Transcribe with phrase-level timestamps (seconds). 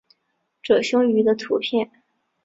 [0.63, 1.91] 褶胸鱼的图片